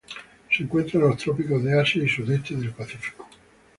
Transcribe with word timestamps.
Se 0.51 0.63
encuentra 0.63 0.99
en 0.99 1.05
los 1.07 1.17
trópico 1.17 1.61
se 1.61 1.79
Asia 1.79 2.03
y 2.03 2.09
sudoeste 2.09 2.55
del 2.55 2.71
Pacífico. 2.71 3.27